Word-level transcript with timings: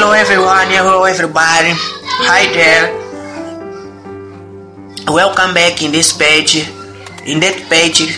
Hello 0.00 0.16
everyone, 0.16 0.68
hello 0.72 1.04
everybody. 1.04 1.76
Hi 2.24 2.48
there. 2.56 2.88
Welcome 5.12 5.52
back 5.52 5.82
in 5.82 5.92
this 5.92 6.16
page. 6.16 6.64
In 7.28 7.36
that 7.44 7.60
page, 7.68 8.16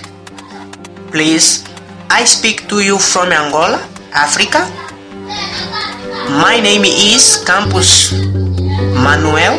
please. 1.11 1.67
I 2.09 2.23
speak 2.23 2.69
to 2.69 2.79
you 2.79 2.99
from 3.03 3.33
Angola, 3.35 3.83
Africa. 4.15 4.63
My 6.39 6.63
name 6.63 6.87
is 6.87 7.43
Campus 7.43 8.15
Manuel. 9.03 9.59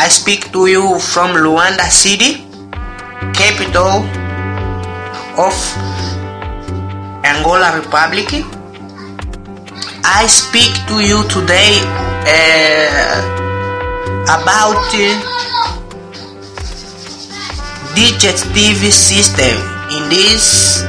I 0.00 0.08
speak 0.08 0.48
to 0.56 0.64
you 0.64 0.96
from 0.98 1.36
Luanda 1.36 1.92
City, 1.92 2.48
capital 3.36 4.00
of 5.36 5.52
Angola 7.20 7.76
Republic. 7.76 8.59
I 10.04 10.26
speak 10.26 10.72
to 10.88 11.00
you 11.00 11.22
today 11.28 11.76
uh, 12.24 13.20
about 14.24 14.80
uh, 14.94 15.30
digestive 17.94 18.92
system 18.92 19.56
in 19.92 20.08
this 20.08 20.80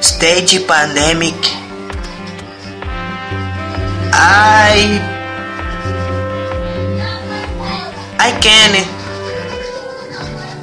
stage 0.00 0.66
pandemic. 0.66 1.34
I 4.12 4.98
I 8.18 8.30
can 8.40 8.72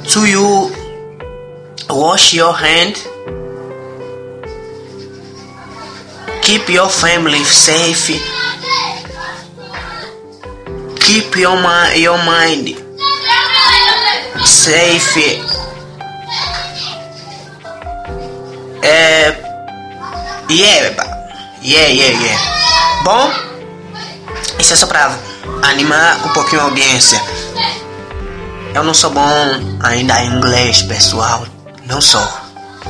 to 0.08 0.26
you 0.26 0.70
wash 1.88 2.34
your 2.34 2.52
hand 2.52 2.96
keep 6.52 6.68
your 6.68 6.90
family 6.90 7.42
safe. 7.44 8.12
Keep 11.00 11.34
your, 11.36 11.56
mi- 11.56 11.96
your 12.04 12.18
mind 12.28 12.76
safe. 14.44 15.40
É 18.82 19.32
yeah, 20.50 20.92
yeah, 21.62 21.88
yeah, 21.88 22.20
yeah. 22.20 22.40
bom 23.04 23.32
isso 24.58 24.74
é 24.74 24.76
só 24.76 24.86
pra 24.86 25.16
animar 25.62 26.16
um 26.26 26.28
pouquinho 26.34 26.60
a 26.60 26.64
audiência. 26.64 27.18
Eu 28.74 28.84
não 28.84 28.92
sou 28.92 29.08
bom 29.10 29.26
ainda 29.82 30.22
em 30.22 30.34
inglês 30.36 30.82
pessoal. 30.82 31.46
Não 31.86 32.00
sou. 32.02 32.28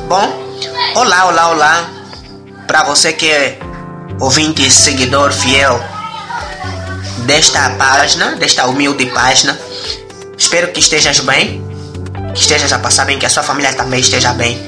Bom 0.08 0.26
olá 0.96 1.26
olá 1.26 1.48
olá 1.50 2.01
para 2.66 2.84
você 2.84 3.12
que 3.12 3.30
é 3.30 3.58
ouvinte 4.20 4.66
e 4.66 4.70
seguidor 4.70 5.32
fiel 5.32 5.82
desta 7.26 7.70
página, 7.70 8.36
desta 8.36 8.66
humilde 8.66 9.06
página. 9.06 9.58
Espero 10.36 10.72
que 10.72 10.80
estejas 10.80 11.20
bem, 11.20 11.62
que 12.34 12.40
estejas 12.40 12.72
a 12.72 12.78
passar 12.78 13.04
bem, 13.04 13.18
que 13.18 13.26
a 13.26 13.30
sua 13.30 13.42
família 13.42 13.72
também 13.74 14.00
esteja 14.00 14.32
bem. 14.32 14.60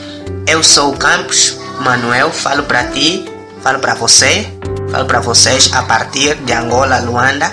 Eu 0.46 0.62
sou 0.62 0.92
o 0.92 0.96
Campos 0.96 1.56
Manuel, 1.80 2.30
falo 2.30 2.64
para 2.64 2.84
ti, 2.84 3.24
falo 3.62 3.78
para 3.78 3.94
você, 3.94 4.46
falo 4.90 5.06
para 5.06 5.20
vocês 5.20 5.72
a 5.72 5.82
partir 5.82 6.36
de 6.36 6.52
Angola, 6.52 6.98
Luanda, 6.98 7.52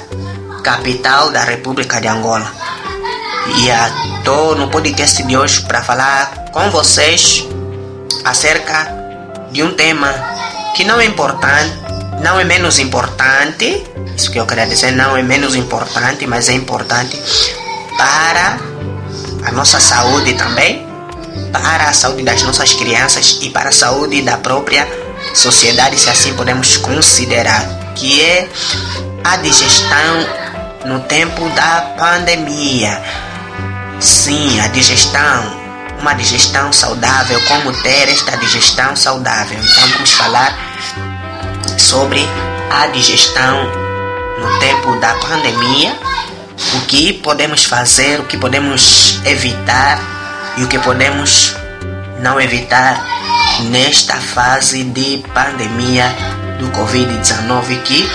capital 0.63 1.31
da 1.31 1.43
República 1.43 1.99
de 1.99 2.07
Angola. 2.07 2.51
E 3.57 3.69
estou 4.17 4.55
no 4.55 4.69
podcast 4.69 5.23
de 5.23 5.35
hoje 5.35 5.61
para 5.61 5.81
falar 5.81 6.51
com 6.51 6.69
vocês 6.69 7.45
acerca 8.23 9.00
de 9.51 9.61
um 9.63 9.73
tema 9.73 10.13
que 10.75 10.83
não 10.83 10.99
é 10.99 11.05
importante, 11.05 11.77
não 12.21 12.39
é 12.39 12.43
menos 12.43 12.79
importante, 12.79 13.83
isso 14.15 14.31
que 14.31 14.39
eu 14.39 14.45
queria 14.45 14.65
dizer, 14.65 14.91
não 14.91 15.15
é 15.17 15.23
menos 15.23 15.55
importante, 15.55 16.25
mas 16.25 16.49
é 16.49 16.53
importante 16.53 17.21
para 17.97 18.59
a 19.45 19.51
nossa 19.51 19.79
saúde 19.79 20.33
também, 20.33 20.87
para 21.51 21.89
a 21.89 21.93
saúde 21.93 22.23
das 22.23 22.41
nossas 22.43 22.73
crianças 22.73 23.39
e 23.41 23.49
para 23.49 23.69
a 23.69 23.71
saúde 23.71 24.21
da 24.21 24.37
própria 24.37 24.87
sociedade, 25.33 25.99
se 25.99 26.09
assim 26.09 26.33
podemos 26.33 26.77
considerar, 26.77 27.93
que 27.95 28.21
é 28.21 28.49
a 29.23 29.37
digestão 29.37 30.25
no 30.85 30.99
tempo 31.01 31.49
da 31.49 31.93
pandemia. 31.97 33.01
Sim, 33.99 34.59
a 34.61 34.67
digestão 34.67 35.60
uma 36.01 36.13
digestão 36.13 36.73
saudável, 36.73 37.39
como 37.47 37.71
ter 37.83 38.09
esta 38.09 38.35
digestão 38.37 38.95
saudável. 38.95 39.57
Então 39.59 39.87
vamos 39.89 40.11
falar 40.11 40.57
sobre 41.77 42.27
a 42.71 42.87
digestão 42.87 43.63
no 44.39 44.59
tempo 44.59 44.99
da 44.99 45.13
pandemia, 45.15 45.95
o 46.75 46.81
que 46.87 47.13
podemos 47.13 47.65
fazer, 47.65 48.19
o 48.19 48.23
que 48.25 48.35
podemos 48.35 49.19
evitar 49.25 49.99
e 50.57 50.63
o 50.63 50.67
que 50.67 50.79
podemos 50.79 51.55
não 52.19 52.41
evitar 52.41 53.05
nesta 53.69 54.15
fase 54.15 54.83
de 54.83 55.23
pandemia 55.33 56.05
do 56.59 56.67
Covid-19 56.71 57.81
que 57.83 58.09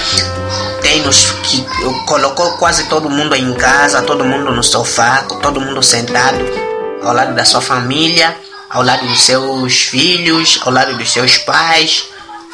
tem 0.82 1.02
nos 1.02 1.30
que 1.42 1.64
colocou 2.06 2.52
quase 2.58 2.84
todo 2.84 3.08
mundo 3.08 3.34
em 3.34 3.52
casa, 3.54 4.02
todo 4.02 4.24
mundo 4.24 4.52
no 4.52 4.62
sofá, 4.62 5.22
todo 5.40 5.60
mundo 5.60 5.82
sentado 5.82 6.65
ao 7.06 7.14
lado 7.14 7.34
da 7.34 7.44
sua 7.44 7.60
família, 7.60 8.36
ao 8.68 8.82
lado 8.82 9.06
dos 9.06 9.20
seus 9.20 9.82
filhos, 9.82 10.58
ao 10.62 10.72
lado 10.72 10.96
dos 10.96 11.10
seus 11.12 11.38
pais, 11.38 12.04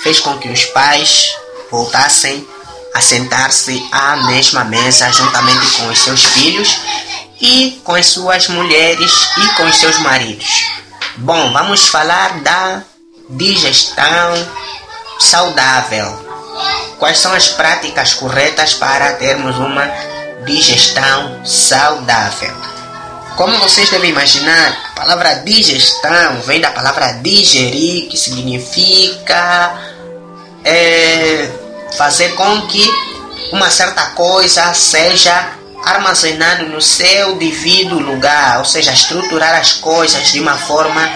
fez 0.02 0.20
com 0.20 0.36
que 0.38 0.48
os 0.48 0.64
pais 0.66 1.34
voltassem 1.70 2.46
a 2.94 3.00
sentar-se 3.00 3.82
à 3.90 4.16
mesma 4.16 4.64
mesa 4.64 5.10
juntamente 5.10 5.66
com 5.78 5.86
os 5.88 5.98
seus 5.98 6.22
filhos 6.22 6.78
e 7.40 7.80
com 7.82 7.94
as 7.94 8.06
suas 8.06 8.48
mulheres 8.48 9.28
e 9.38 9.48
com 9.56 9.64
os 9.64 9.76
seus 9.76 9.98
maridos. 9.98 10.64
Bom, 11.16 11.52
vamos 11.52 11.86
falar 11.88 12.40
da 12.40 12.82
digestão 13.30 14.48
saudável. 15.18 16.30
Quais 16.98 17.18
são 17.18 17.32
as 17.32 17.48
práticas 17.48 18.14
corretas 18.14 18.74
para 18.74 19.14
termos 19.14 19.56
uma 19.56 19.90
digestão 20.44 21.44
saudável? 21.44 22.71
Como 23.36 23.58
vocês 23.58 23.88
devem 23.88 24.10
imaginar, 24.10 24.90
a 24.90 25.00
palavra 25.00 25.34
digestão 25.36 26.40
vem 26.42 26.60
da 26.60 26.70
palavra 26.70 27.12
digerir, 27.22 28.08
que 28.08 28.16
significa 28.16 29.74
é, 30.64 31.50
fazer 31.96 32.34
com 32.34 32.62
que 32.66 32.88
uma 33.52 33.70
certa 33.70 34.06
coisa 34.10 34.72
seja 34.74 35.50
armazenada 35.84 36.64
no 36.64 36.80
seu 36.80 37.36
devido 37.36 37.98
lugar, 37.98 38.58
ou 38.58 38.64
seja, 38.64 38.92
estruturar 38.92 39.58
as 39.58 39.72
coisas 39.72 40.30
de 40.30 40.38
uma 40.38 40.56
forma 40.56 41.10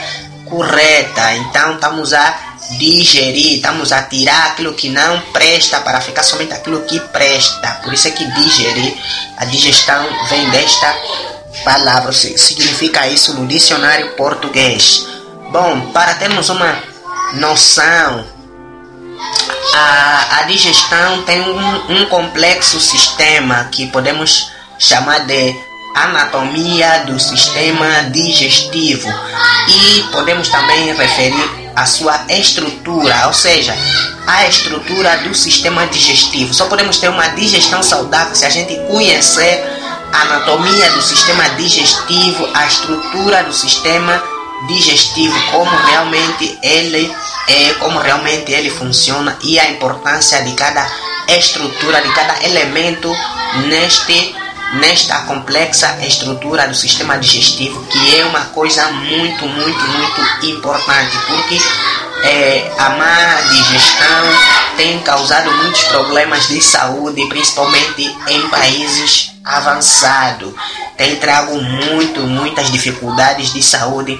correta. 0.46 1.34
Então, 1.34 1.74
estamos 1.74 2.12
a 2.12 2.38
digerir, 2.78 3.56
estamos 3.56 3.92
a 3.92 4.02
tirar 4.02 4.48
aquilo 4.48 4.74
que 4.74 4.88
não 4.88 5.20
presta 5.32 5.80
para 5.80 6.00
ficar 6.00 6.22
somente 6.22 6.54
aquilo 6.54 6.82
que 6.82 6.98
presta. 6.98 7.78
Por 7.84 7.92
isso 7.92 8.08
é 8.08 8.10
que 8.10 8.24
digerir, 8.32 8.96
a 9.36 9.44
digestão 9.44 10.08
vem 10.28 10.48
desta 10.50 10.94
palavra, 11.64 12.12
significa 12.12 13.06
isso 13.08 13.34
no 13.34 13.46
dicionário 13.46 14.14
português. 14.14 15.06
Bom, 15.50 15.92
para 15.92 16.14
termos 16.14 16.48
uma 16.48 16.82
noção, 17.34 18.24
a, 19.74 20.38
a 20.38 20.42
digestão 20.42 21.22
tem 21.22 21.40
um, 21.40 22.00
um 22.00 22.06
complexo 22.06 22.80
sistema 22.80 23.68
que 23.70 23.86
podemos 23.88 24.50
chamar 24.78 25.20
de 25.26 25.54
anatomia 25.94 27.04
do 27.06 27.18
sistema 27.18 28.02
digestivo 28.10 29.08
e 29.68 30.02
podemos 30.12 30.48
também 30.48 30.92
referir 30.94 31.66
a 31.74 31.86
sua 31.86 32.24
estrutura, 32.28 33.26
ou 33.26 33.32
seja, 33.32 33.74
a 34.26 34.46
estrutura 34.46 35.18
do 35.18 35.34
sistema 35.34 35.86
digestivo. 35.86 36.52
Só 36.52 36.66
podemos 36.66 36.98
ter 36.98 37.08
uma 37.08 37.28
digestão 37.28 37.82
saudável 37.82 38.34
se 38.34 38.44
a 38.44 38.50
gente 38.50 38.74
conhecer 38.88 39.62
anatomia 40.22 40.90
do 40.90 41.02
sistema 41.02 41.48
digestivo, 41.50 42.48
a 42.54 42.66
estrutura 42.66 43.42
do 43.44 43.52
sistema 43.52 44.22
digestivo, 44.68 45.38
como 45.52 45.70
realmente 45.70 46.58
ele 46.62 47.14
é, 47.48 47.74
como 47.74 47.98
realmente 47.98 48.52
ele 48.52 48.70
funciona 48.70 49.36
e 49.42 49.58
a 49.58 49.70
importância 49.70 50.42
de 50.42 50.52
cada 50.52 50.88
estrutura, 51.28 52.00
de 52.00 52.12
cada 52.12 52.44
elemento 52.44 53.14
neste 53.68 54.34
nesta 54.74 55.20
complexa 55.20 55.96
estrutura 56.02 56.66
do 56.66 56.74
sistema 56.74 57.16
digestivo, 57.16 57.84
que 57.84 58.18
é 58.18 58.24
uma 58.24 58.46
coisa 58.46 58.90
muito, 58.90 59.46
muito, 59.46 59.80
muito 59.80 60.46
importante, 60.46 61.16
porque 61.28 61.58
é, 62.22 62.72
a 62.78 62.90
má 62.90 63.40
digestão 63.50 64.56
tem 64.76 64.98
causado 65.00 65.50
muitos 65.50 65.84
problemas 65.84 66.48
de 66.48 66.60
saúde, 66.60 67.26
principalmente 67.28 68.14
em 68.28 68.48
países 68.48 69.32
avançados. 69.44 70.52
Tem 70.96 71.16
trago 71.16 71.60
muito, 71.60 72.20
muitas 72.20 72.70
dificuldades 72.70 73.52
de 73.52 73.62
saúde 73.62 74.18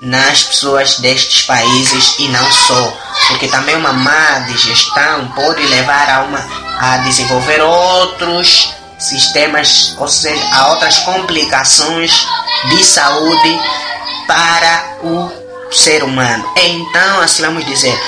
nas 0.00 0.44
pessoas 0.44 0.96
destes 0.96 1.42
países 1.42 2.14
e 2.18 2.28
não 2.28 2.52
só. 2.52 2.96
porque 3.28 3.48
também 3.48 3.76
uma 3.76 3.92
má 3.92 4.40
digestão 4.46 5.28
pode 5.28 5.62
levar 5.66 6.08
a, 6.10 6.22
uma, 6.22 6.46
a 6.78 6.98
desenvolver 6.98 7.60
outros 7.62 8.72
sistemas, 8.98 9.94
ou 9.98 10.08
seja, 10.08 10.42
a 10.52 10.68
outras 10.68 10.98
complicações 11.00 12.26
de 12.68 12.84
saúde 12.84 13.60
para 14.26 14.84
o 15.02 15.45
ser 15.70 16.02
humano. 16.04 16.44
Então, 16.56 17.20
assim 17.20 17.42
vamos 17.42 17.64
dizer, 17.64 17.98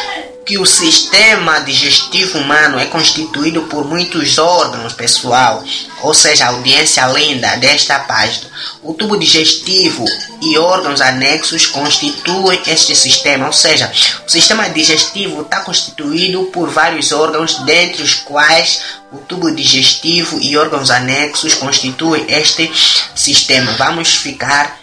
que 0.49 0.56
o 0.56 0.64
sistema 0.64 1.58
digestivo 1.58 2.38
humano 2.38 2.78
é 2.78 2.87
constituído 2.87 3.64
por 3.64 3.84
muitos 3.84 4.38
órgãos, 4.38 4.94
pessoal, 4.94 5.62
ou 6.00 6.14
seja, 6.14 6.46
audiência 6.46 7.05
lenda 7.06 7.55
desta 7.56 7.99
página. 7.99 8.49
O 8.82 8.94
tubo 8.94 9.19
digestivo 9.19 10.06
e 10.40 10.56
órgãos 10.56 11.02
anexos 11.02 11.66
constituem 11.66 12.58
este 12.66 12.96
sistema, 12.96 13.46
ou 13.46 13.52
seja, 13.52 13.93
o 14.26 14.31
sistema 14.31 14.70
digestivo 14.70 15.43
está 15.43 15.61
constituído 15.61 16.44
por 16.44 16.70
vários 16.70 17.12
órgãos, 17.12 17.56
dentre 17.66 18.02
os 18.02 18.14
quais 18.14 18.81
o 19.12 19.19
tubo 19.19 19.54
digestivo 19.54 20.38
e 20.40 20.56
órgãos 20.56 20.90
anexos 20.90 21.52
constituem 21.56 22.25
este 22.26 22.72
sistema. 23.14 23.72
Vamos 23.72 24.14
ficar 24.14 24.78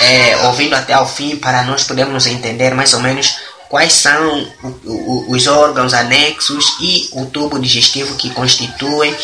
é, 0.00 0.36
ouvindo 0.46 0.74
até 0.74 0.98
o 0.98 1.06
fim 1.06 1.36
para 1.36 1.62
nós 1.62 1.84
podermos 1.84 2.26
entender 2.26 2.74
mais 2.74 2.92
ou 2.94 3.00
menos 3.00 3.36
quais 3.68 3.92
são 3.92 4.46
os 5.28 5.46
órgãos 5.46 5.92
anexos 5.92 6.76
e 6.80 7.08
o 7.12 7.26
tubo 7.26 7.58
digestivo 7.58 8.14
que 8.16 8.30
constituem 8.30 9.14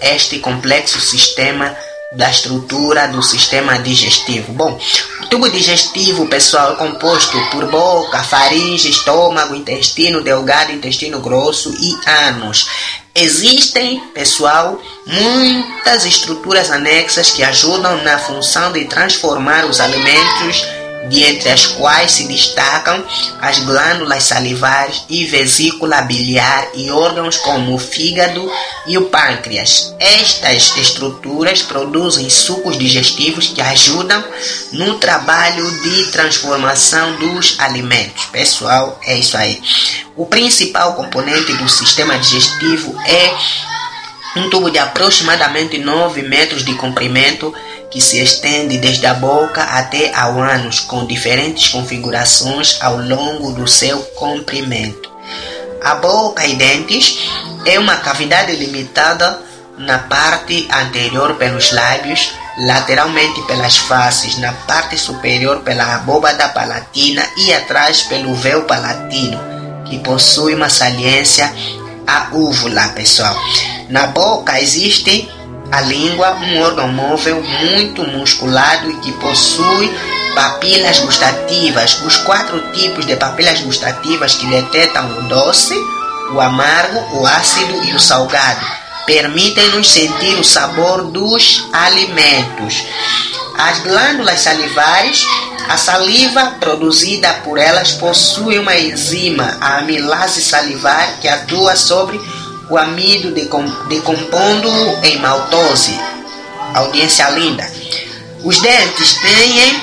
este 0.00 0.38
complexo 0.38 1.00
sistema 1.00 1.76
da 2.12 2.28
estrutura 2.28 3.06
do 3.06 3.22
sistema 3.22 3.78
digestivo. 3.78 4.52
Bom, 4.52 4.76
o 5.22 5.26
tubo 5.26 5.48
digestivo, 5.48 6.26
pessoal, 6.26 6.72
é 6.72 6.76
composto 6.76 7.38
por 7.52 7.70
boca, 7.70 8.22
faringe, 8.24 8.90
estômago, 8.90 9.54
intestino 9.54 10.20
delgado, 10.20 10.72
intestino 10.72 11.20
grosso 11.20 11.72
e 11.78 12.10
ânus. 12.28 12.68
Existem, 13.14 14.00
pessoal, 14.12 14.80
muitas 15.06 16.04
estruturas 16.04 16.70
anexas 16.70 17.30
que 17.30 17.44
ajudam 17.44 18.02
na 18.02 18.18
função 18.18 18.72
de 18.72 18.84
transformar 18.86 19.64
os 19.66 19.80
alimentos 19.80 20.66
de 21.08 21.24
entre 21.24 21.48
as 21.48 21.66
quais 21.66 22.12
se 22.12 22.26
destacam 22.26 23.04
as 23.40 23.60
glândulas 23.60 24.24
salivares 24.24 25.04
e 25.08 25.24
vesícula 25.24 26.02
biliar 26.02 26.68
e 26.74 26.90
órgãos 26.90 27.38
como 27.38 27.74
o 27.74 27.78
fígado 27.78 28.50
e 28.86 28.98
o 28.98 29.06
pâncreas. 29.06 29.94
Estas 29.98 30.76
estruturas 30.76 31.62
produzem 31.62 32.28
sucos 32.28 32.78
digestivos 32.78 33.48
que 33.48 33.62
ajudam 33.62 34.22
no 34.72 34.98
trabalho 34.98 35.70
de 35.82 36.04
transformação 36.06 37.16
dos 37.16 37.58
alimentos. 37.58 38.26
Pessoal, 38.26 38.98
é 39.04 39.16
isso 39.16 39.36
aí. 39.36 39.60
O 40.16 40.26
principal 40.26 40.94
componente 40.94 41.52
do 41.54 41.68
sistema 41.68 42.18
digestivo 42.18 42.94
é 43.06 43.34
um 44.36 44.48
tubo 44.50 44.70
de 44.70 44.78
aproximadamente 44.78 45.78
9 45.78 46.22
metros 46.22 46.64
de 46.64 46.74
comprimento 46.74 47.52
que 47.90 48.00
se 48.00 48.22
estende 48.22 48.78
desde 48.78 49.06
a 49.06 49.14
boca 49.14 49.62
até 49.62 50.14
ao 50.14 50.38
ânus, 50.38 50.80
com 50.80 51.06
diferentes 51.06 51.68
configurações 51.68 52.78
ao 52.80 52.96
longo 52.98 53.52
do 53.52 53.66
seu 53.66 54.00
comprimento. 54.14 55.10
A 55.82 55.96
boca 55.96 56.46
e 56.46 56.54
dentes 56.54 57.18
é 57.66 57.78
uma 57.78 57.96
cavidade 57.96 58.54
limitada 58.54 59.40
na 59.76 59.98
parte 59.98 60.68
anterior 60.70 61.34
pelos 61.34 61.72
lábios, 61.72 62.32
lateralmente 62.58 63.40
pelas 63.42 63.78
faces, 63.78 64.36
na 64.36 64.52
parte 64.52 64.96
superior 64.98 65.60
pela 65.60 65.94
abóbada 65.94 66.48
palatina 66.50 67.26
e 67.38 67.52
atrás 67.52 68.02
pelo 68.02 68.34
véu 68.34 68.64
palatino, 68.64 69.40
que 69.86 69.98
possui 70.00 70.54
uma 70.54 70.68
saliência 70.68 71.52
à 72.06 72.28
úvula, 72.32 72.88
pessoal. 72.88 73.34
Na 73.88 74.08
boca 74.08 74.60
existe 74.60 75.28
a 75.70 75.80
língua, 75.82 76.36
um 76.36 76.60
órgão 76.60 76.88
móvel 76.88 77.42
muito 77.42 78.02
musculado 78.06 78.90
e 78.90 78.96
que 78.96 79.12
possui 79.12 79.90
papilas 80.34 80.98
gustativas. 80.98 82.00
Os 82.02 82.16
quatro 82.18 82.60
tipos 82.72 83.06
de 83.06 83.16
papilas 83.16 83.60
gustativas 83.60 84.34
que 84.34 84.46
detectam 84.46 85.18
o 85.18 85.22
doce, 85.28 85.74
o 86.32 86.40
amargo, 86.40 87.18
o 87.18 87.26
ácido 87.26 87.84
e 87.84 87.94
o 87.94 88.00
salgado 88.00 88.80
permitem-nos 89.06 89.90
sentir 89.90 90.38
o 90.38 90.44
sabor 90.44 91.02
dos 91.02 91.66
alimentos. 91.72 92.84
As 93.58 93.80
glândulas 93.80 94.40
salivares, 94.40 95.26
a 95.68 95.76
saliva 95.76 96.56
produzida 96.60 97.32
por 97.44 97.58
elas 97.58 97.92
possui 97.92 98.58
uma 98.58 98.76
enzima, 98.76 99.58
a 99.60 99.78
amilase 99.78 100.40
salivar, 100.40 101.18
que 101.20 101.26
atua 101.26 101.74
sobre 101.74 102.20
o 102.70 102.78
amido 102.78 103.32
decompondo 103.88 104.68
em 105.02 105.18
maltose. 105.18 105.98
Audiência 106.72 107.28
linda. 107.30 107.68
Os 108.44 108.58
dentes 108.60 109.14
têm 109.14 109.82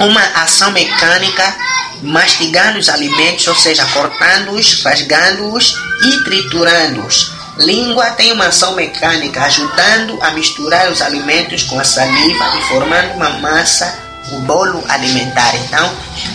uma 0.00 0.22
ação 0.42 0.70
mecânica 0.70 1.56
mastigando 2.00 2.78
os 2.78 2.88
alimentos, 2.88 3.46
ou 3.48 3.54
seja, 3.56 3.84
cortando-os, 3.86 4.82
rasgando-os 4.84 5.74
e 6.04 6.24
triturando-os. 6.24 7.32
Língua 7.58 8.12
tem 8.12 8.30
uma 8.30 8.46
ação 8.46 8.76
mecânica 8.76 9.42
ajudando 9.42 10.16
a 10.22 10.30
misturar 10.30 10.88
os 10.92 11.02
alimentos 11.02 11.64
com 11.64 11.80
a 11.80 11.84
saliva 11.84 12.56
e 12.56 12.62
formando 12.68 13.14
uma 13.14 13.30
massa, 13.30 13.98
o 14.30 14.38
bolo 14.42 14.84
alimentar. 14.88 15.52
Então, 15.56 15.92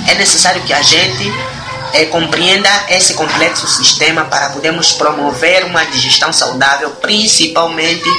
é 0.09 0.15
necessário 0.15 0.61
que 0.63 0.73
a 0.73 0.81
gente 0.81 1.31
é, 1.93 2.05
compreenda 2.05 2.69
esse 2.89 3.13
complexo 3.13 3.67
sistema 3.67 4.25
para 4.25 4.49
podermos 4.49 4.91
promover 4.93 5.63
uma 5.65 5.85
digestão 5.85 6.33
saudável, 6.33 6.89
principalmente 6.91 8.09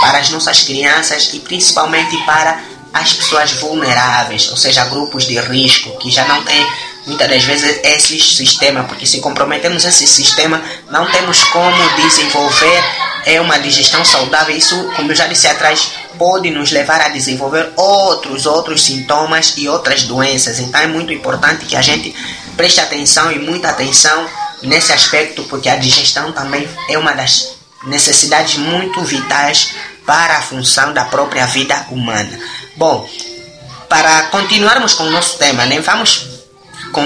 para 0.00 0.18
as 0.18 0.30
nossas 0.30 0.62
crianças 0.62 1.30
e 1.32 1.40
principalmente 1.40 2.16
para 2.24 2.60
as 2.92 3.12
pessoas 3.14 3.52
vulneráveis, 3.52 4.50
ou 4.50 4.56
seja, 4.56 4.84
grupos 4.84 5.24
de 5.24 5.38
risco 5.40 5.96
que 5.98 6.10
já 6.10 6.26
não 6.26 6.44
têm 6.44 6.66
muitas 7.06 7.28
das 7.28 7.42
vezes 7.42 7.80
esse 7.82 8.20
sistema, 8.20 8.84
porque 8.84 9.06
se 9.06 9.20
comprometemos 9.20 9.84
esse 9.84 10.06
sistema, 10.06 10.62
não 10.90 11.10
temos 11.10 11.42
como 11.44 11.96
desenvolver 11.96 12.84
é 13.24 13.40
uma 13.40 13.58
digestão 13.58 14.04
saudável. 14.04 14.56
Isso, 14.56 14.76
como 14.96 15.10
eu 15.12 15.16
já 15.16 15.26
disse 15.26 15.46
atrás, 15.46 15.92
pode 16.18 16.50
nos 16.50 16.70
levar 16.70 17.00
a 17.00 17.08
desenvolver 17.08 17.72
outros 17.76 18.46
outros 18.46 18.82
sintomas 18.82 19.54
e 19.56 19.68
outras 19.68 20.02
doenças. 20.02 20.58
Então 20.58 20.80
é 20.80 20.86
muito 20.86 21.12
importante 21.12 21.64
que 21.66 21.76
a 21.76 21.82
gente 21.82 22.14
preste 22.56 22.80
atenção 22.80 23.30
e 23.32 23.38
muita 23.38 23.68
atenção 23.68 24.26
nesse 24.62 24.92
aspecto, 24.92 25.42
porque 25.44 25.68
a 25.68 25.76
digestão 25.76 26.32
também 26.32 26.68
é 26.88 26.98
uma 26.98 27.12
das 27.12 27.56
necessidades 27.84 28.56
muito 28.56 29.02
vitais 29.02 29.74
para 30.06 30.38
a 30.38 30.42
função 30.42 30.92
da 30.92 31.04
própria 31.04 31.46
vida 31.46 31.86
humana. 31.90 32.38
Bom, 32.76 33.08
para 33.88 34.22
continuarmos 34.24 34.94
com 34.94 35.04
o 35.04 35.10
nosso 35.10 35.36
tema, 35.38 35.66
né, 35.66 35.80
vamos 35.80 36.32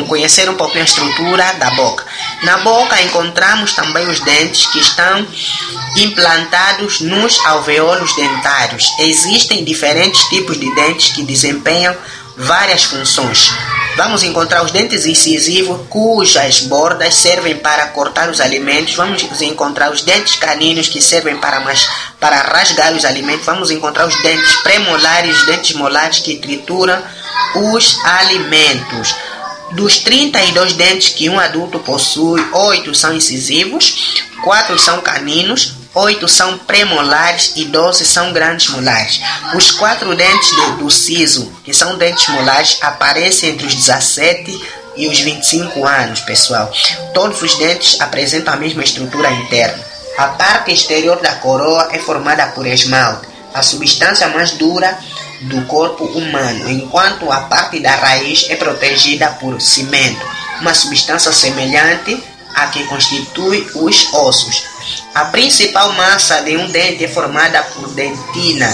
conhecer 0.08 0.48
um 0.50 0.54
pouquinho 0.54 0.82
a 0.82 0.84
estrutura 0.84 1.52
da 1.54 1.70
boca. 1.70 2.04
Na 2.42 2.58
boca 2.58 3.00
encontramos 3.02 3.72
também 3.72 4.08
os 4.08 4.20
dentes 4.20 4.66
que 4.66 4.80
estão 4.80 5.26
implantados 5.96 7.00
nos 7.00 7.38
alveolos 7.46 8.14
dentários. 8.14 8.90
Existem 8.98 9.64
diferentes 9.64 10.24
tipos 10.24 10.58
de 10.58 10.74
dentes 10.74 11.14
que 11.14 11.22
desempenham 11.22 11.96
várias 12.36 12.84
funções. 12.84 13.50
Vamos 13.96 14.22
encontrar 14.22 14.62
os 14.62 14.70
dentes 14.70 15.06
incisivos, 15.06 15.80
cujas 15.88 16.60
bordas 16.60 17.14
servem 17.14 17.56
para 17.56 17.86
cortar 17.88 18.28
os 18.28 18.42
alimentos. 18.42 18.94
Vamos 18.94 19.22
encontrar 19.40 19.90
os 19.90 20.02
dentes 20.02 20.36
caninos, 20.36 20.86
que 20.86 21.00
servem 21.00 21.38
para, 21.38 21.60
mais, 21.60 21.88
para 22.20 22.42
rasgar 22.42 22.92
os 22.92 23.06
alimentos. 23.06 23.46
Vamos 23.46 23.70
encontrar 23.70 24.06
os 24.06 24.14
dentes 24.22 24.54
premolares, 24.56 25.38
os 25.38 25.46
dentes 25.46 25.74
molares, 25.74 26.18
que 26.18 26.36
trituram 26.36 27.02
os 27.54 27.98
alimentos. 28.04 29.14
Dos 29.72 29.96
32 29.96 30.74
dentes 30.74 31.08
que 31.14 31.30
um 31.30 31.40
adulto 31.40 31.78
possui, 31.78 32.46
8 32.52 32.94
são 32.94 33.14
incisivos, 33.14 34.22
4 34.44 34.78
são 34.78 35.00
caninos, 35.00 35.72
8 35.98 36.28
são 36.28 36.58
premolares 36.58 37.52
e 37.56 37.64
12 37.64 38.04
são 38.04 38.30
grandes 38.30 38.68
molares. 38.68 39.18
Os 39.54 39.70
quatro 39.70 40.14
dentes 40.14 40.50
do, 40.50 40.76
do 40.76 40.90
siso, 40.90 41.50
que 41.64 41.72
são 41.72 41.96
dentes 41.96 42.28
molares, 42.28 42.76
aparecem 42.82 43.48
entre 43.48 43.66
os 43.66 43.74
17 43.74 44.60
e 44.94 45.08
os 45.08 45.18
25 45.20 45.86
anos, 45.86 46.20
pessoal. 46.20 46.70
Todos 47.14 47.40
os 47.40 47.54
dentes 47.54 47.98
apresentam 47.98 48.52
a 48.52 48.58
mesma 48.58 48.84
estrutura 48.84 49.30
interna. 49.30 49.82
A 50.18 50.26
parte 50.28 50.70
exterior 50.70 51.18
da 51.22 51.36
coroa 51.36 51.88
é 51.90 51.98
formada 51.98 52.46
por 52.48 52.66
esmalte, 52.66 53.26
a 53.54 53.62
substância 53.62 54.28
mais 54.28 54.50
dura 54.50 54.98
do 55.42 55.64
corpo 55.64 56.04
humano, 56.04 56.68
enquanto 56.68 57.32
a 57.32 57.40
parte 57.42 57.80
da 57.80 57.92
raiz 57.92 58.44
é 58.50 58.56
protegida 58.56 59.30
por 59.40 59.58
cimento, 59.62 60.26
uma 60.60 60.74
substância 60.74 61.32
semelhante 61.32 62.22
à 62.54 62.66
que 62.66 62.84
constitui 62.84 63.66
os 63.74 64.12
ossos. 64.12 64.75
A 65.14 65.26
principal 65.26 65.92
massa 65.92 66.42
de 66.42 66.56
um 66.56 66.68
dente 66.68 67.04
é 67.04 67.08
formada 67.08 67.62
por 67.62 67.88
dentina. 67.94 68.68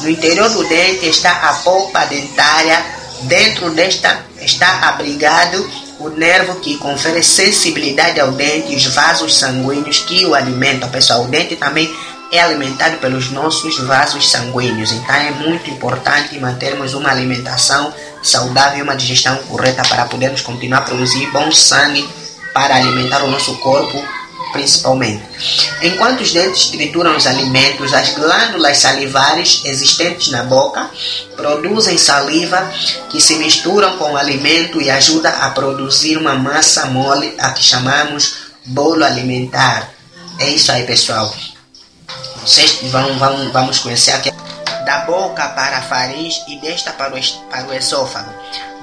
No 0.00 0.08
interior 0.08 0.48
do 0.50 0.64
dente 0.68 1.06
está 1.06 1.32
a 1.32 1.54
polpa 1.54 2.04
dentária. 2.06 2.84
Dentro 3.22 3.70
desta 3.70 4.24
está 4.40 4.88
abrigado 4.88 5.68
o 5.98 6.08
nervo 6.10 6.60
que 6.60 6.76
confere 6.78 7.22
sensibilidade 7.22 8.20
ao 8.20 8.30
dente 8.30 8.72
e 8.72 8.76
os 8.76 8.86
vasos 8.86 9.36
sanguíneos 9.36 9.98
que 9.98 10.24
o 10.24 10.34
alimentam. 10.34 10.88
Pessoal, 10.88 11.24
o 11.24 11.28
dente 11.28 11.56
também 11.56 11.92
é 12.30 12.40
alimentado 12.40 12.98
pelos 12.98 13.30
nossos 13.30 13.78
vasos 13.80 14.30
sanguíneos. 14.30 14.92
Então 14.92 15.14
é 15.14 15.30
muito 15.32 15.68
importante 15.70 16.38
mantermos 16.38 16.94
uma 16.94 17.10
alimentação 17.10 17.92
saudável 18.22 18.78
e 18.78 18.82
uma 18.82 18.96
digestão 18.96 19.36
correta 19.48 19.82
para 19.88 20.04
podermos 20.04 20.42
continuar 20.42 20.78
a 20.78 20.82
produzir 20.82 21.30
bom 21.32 21.50
sangue 21.50 22.08
para 22.52 22.76
alimentar 22.76 23.24
o 23.24 23.30
nosso 23.30 23.56
corpo 23.56 24.02
principalmente. 24.52 25.22
Enquanto 25.82 26.20
os 26.20 26.32
dentes 26.32 26.66
trituram 26.66 27.16
os 27.16 27.26
alimentos, 27.26 27.92
as 27.92 28.10
glândulas 28.10 28.78
salivares 28.78 29.62
existentes 29.64 30.28
na 30.28 30.44
boca 30.44 30.90
produzem 31.36 31.96
saliva 31.96 32.70
que 33.10 33.20
se 33.20 33.36
misturam 33.36 33.96
com 33.96 34.12
o 34.12 34.16
alimento 34.16 34.80
e 34.80 34.90
ajuda 34.90 35.30
a 35.30 35.50
produzir 35.50 36.16
uma 36.16 36.34
massa 36.34 36.86
mole, 36.86 37.34
a 37.38 37.52
que 37.52 37.62
chamamos 37.62 38.34
bolo 38.64 39.04
alimentar. 39.04 39.90
É 40.38 40.48
isso 40.50 40.70
aí, 40.70 40.84
pessoal. 40.84 41.34
Vocês 42.42 42.78
vão, 42.90 43.18
vão, 43.18 43.50
vamos 43.52 43.78
conhecer 43.78 44.12
aqui 44.12 44.32
da 44.84 45.00
boca 45.00 45.46
para 45.48 45.78
a 45.78 45.82
faringe 45.82 46.40
e 46.48 46.58
desta 46.60 46.92
para 46.92 47.14
o, 47.14 47.20
para 47.50 47.66
o 47.66 47.74
esôfago. 47.74 48.32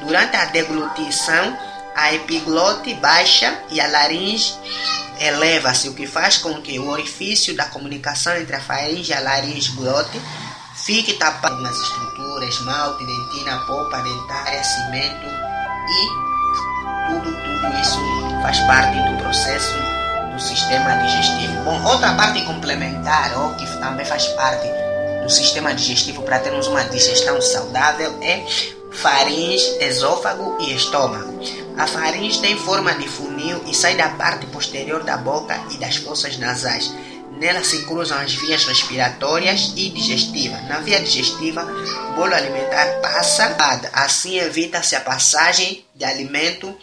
Durante 0.01 0.35
a 0.35 0.45
deglutição, 0.45 1.57
a 1.95 2.13
epiglote 2.13 2.93
baixa 2.95 3.57
e 3.71 3.79
a 3.79 3.87
laringe 3.87 4.53
eleva-se, 5.19 5.87
o 5.87 5.93
que 5.93 6.05
faz 6.05 6.37
com 6.37 6.61
que 6.61 6.77
o 6.77 6.89
orifício 6.89 7.55
da 7.55 7.65
comunicação 7.65 8.35
entre 8.35 8.55
a 8.55 8.61
faringe 8.61 9.11
e 9.11 9.15
a 9.15 9.21
laringe 9.21 9.71
glote 9.71 10.21
fique 10.75 11.13
tapado 11.13 11.61
nas 11.61 11.77
estruturas, 11.77 12.49
esmalte, 12.49 13.05
dentina, 13.05 13.57
polpa 13.65 13.97
dentária, 14.01 14.63
cimento 14.63 15.25
e 15.87 16.25
tudo, 17.07 17.31
tudo 17.31 17.81
isso 17.81 17.99
faz 18.41 18.59
parte 18.61 18.97
do 19.09 19.17
processo 19.23 19.73
do 20.33 20.41
sistema 20.41 20.97
digestivo. 20.97 21.63
Bom, 21.63 21.81
outra 21.85 22.13
parte 22.15 22.43
complementar, 22.43 23.37
ou 23.37 23.55
que 23.55 23.65
também 23.79 24.05
faz 24.05 24.27
parte 24.29 24.67
do 25.23 25.29
sistema 25.29 25.73
digestivo 25.73 26.21
para 26.23 26.39
termos 26.39 26.67
uma 26.67 26.83
digestão 26.83 27.41
saudável, 27.41 28.19
é 28.21 28.45
faringe, 28.91 29.65
esôfago 29.79 30.57
e 30.59 30.75
estômago. 30.75 31.64
A 31.77 31.87
faringe 31.87 32.39
tem 32.39 32.57
forma 32.57 32.93
de 32.93 33.07
funil 33.07 33.61
e 33.67 33.73
sai 33.73 33.95
da 33.95 34.09
parte 34.09 34.45
posterior 34.47 35.03
da 35.03 35.17
boca 35.17 35.59
e 35.71 35.77
das 35.77 35.97
fossas 35.97 36.37
nasais. 36.37 36.93
Nela 37.37 37.63
se 37.63 37.83
cruzam 37.85 38.17
as 38.17 38.33
vias 38.33 38.63
respiratórias 38.63 39.73
e 39.75 39.89
digestivas. 39.89 40.63
Na 40.69 40.79
via 40.79 41.01
digestiva, 41.01 41.63
o 42.09 42.13
bolo 42.13 42.33
alimentar 42.33 43.01
passa, 43.01 43.55
assim 43.91 44.39
evita-se 44.39 44.95
a 44.95 45.01
passagem 45.01 45.85
de 45.93 46.05
alimento 46.05 46.73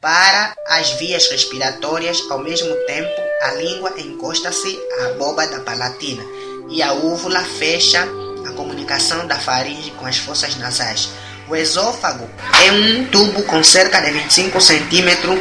para 0.00 0.54
as 0.66 0.92
vias 0.92 1.28
respiratórias, 1.28 2.22
ao 2.30 2.38
mesmo 2.38 2.72
tempo, 2.86 3.20
a 3.42 3.52
língua 3.52 3.92
encosta-se 3.98 4.78
à 5.00 5.06
abóbada 5.06 5.60
palatina 5.60 6.24
e 6.70 6.82
a 6.82 6.92
úvula 6.92 7.40
fecha 7.44 8.06
a 8.46 8.52
comunicação 8.52 9.26
da 9.26 9.36
faringe 9.36 9.90
com 9.92 10.06
as 10.06 10.16
fossas 10.16 10.56
nasais. 10.56 11.10
O 11.48 11.56
esôfago 11.56 12.28
é 12.66 12.72
um 12.72 13.06
tubo 13.06 13.42
com 13.44 13.64
cerca 13.64 14.02
de 14.02 14.10
25 14.10 14.60
centímetros 14.60 15.40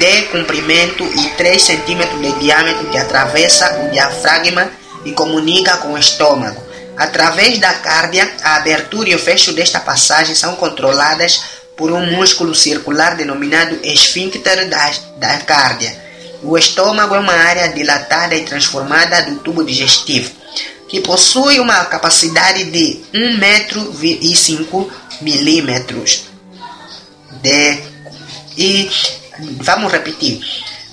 de 0.00 0.22
comprimento 0.22 1.04
e 1.04 1.28
3 1.36 1.62
centímetros 1.62 2.20
de 2.20 2.32
diâmetro 2.40 2.90
que 2.90 2.98
atravessa 2.98 3.84
o 3.84 3.90
diafragma 3.92 4.68
e 5.04 5.12
comunica 5.12 5.76
com 5.76 5.92
o 5.92 5.98
estômago. 5.98 6.60
Através 6.96 7.58
da 7.58 7.72
cárdia, 7.72 8.28
a 8.42 8.56
abertura 8.56 9.10
e 9.10 9.14
o 9.14 9.18
fecho 9.18 9.52
desta 9.52 9.78
passagem 9.78 10.34
são 10.34 10.56
controladas 10.56 11.42
por 11.76 11.92
um 11.92 12.04
músculo 12.10 12.52
circular 12.52 13.14
denominado 13.14 13.78
esfíncter 13.84 14.68
da, 14.68 14.92
da 15.18 15.38
cárdia. 15.38 15.96
O 16.42 16.58
estômago 16.58 17.14
é 17.14 17.20
uma 17.20 17.32
área 17.32 17.68
dilatada 17.68 18.34
e 18.34 18.44
transformada 18.44 19.22
do 19.22 19.36
tubo 19.36 19.62
digestivo, 19.62 20.30
que 20.88 21.00
possui 21.00 21.60
uma 21.60 21.84
capacidade 21.84 22.64
de 22.64 23.00
1,5 23.14 23.38
metro 23.38 23.92
5 24.34 25.03
milímetros. 25.20 26.24
De, 27.42 27.78
e 28.56 28.90
vamos 29.60 29.92
repetir, 29.92 30.40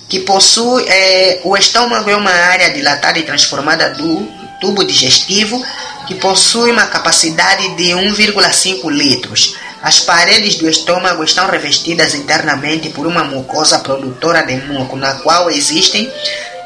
que 0.09 0.19
possui 0.19 0.85
é, 0.87 1.41
o 1.43 1.55
estômago 1.55 2.09
é 2.09 2.15
uma 2.15 2.31
área 2.31 2.69
dilatada 2.71 3.19
e 3.19 3.23
transformada 3.23 3.91
do 3.91 4.27
tubo 4.59 4.83
digestivo 4.83 5.63
que 6.07 6.15
possui 6.15 6.71
uma 6.71 6.85
capacidade 6.87 7.75
de 7.75 7.91
1,5 7.91 8.91
litros. 8.91 9.55
As 9.81 9.99
paredes 9.99 10.55
do 10.55 10.69
estômago 10.69 11.23
estão 11.23 11.49
revestidas 11.49 12.13
internamente 12.13 12.89
por 12.89 13.07
uma 13.07 13.23
mucosa 13.23 13.79
produtora 13.79 14.43
de 14.43 14.57
muco, 14.57 14.95
na 14.95 15.15
qual 15.15 15.49
existem 15.49 16.11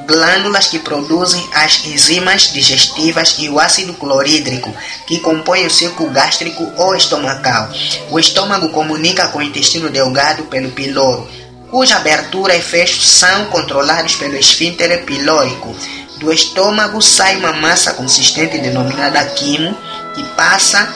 glândulas 0.05 0.67
que 0.67 0.79
produzem 0.79 1.47
as 1.53 1.85
enzimas 1.85 2.51
digestivas 2.51 3.35
e 3.39 3.49
o 3.49 3.59
ácido 3.59 3.93
clorídrico, 3.93 4.73
que 5.05 5.19
compõem 5.19 5.65
o 5.65 5.71
círculo 5.71 6.09
gástrico 6.11 6.71
ou 6.77 6.95
estomacal. 6.95 7.69
O 8.09 8.19
estômago 8.19 8.69
comunica 8.69 9.27
com 9.27 9.39
o 9.39 9.43
intestino 9.43 9.89
delgado 9.89 10.43
pelo 10.43 10.71
piloro, 10.71 11.27
cuja 11.69 11.97
abertura 11.97 12.55
e 12.55 12.61
fecho 12.61 13.01
são 13.01 13.45
controlados 13.45 14.15
pelo 14.15 14.35
esfíncter 14.35 15.03
pilórico. 15.03 15.75
Do 16.17 16.31
estômago 16.31 17.01
sai 17.01 17.37
uma 17.37 17.51
massa 17.53 17.93
consistente 17.93 18.57
denominada 18.57 19.23
quimo, 19.25 19.75
que 20.13 20.23
passa 20.35 20.87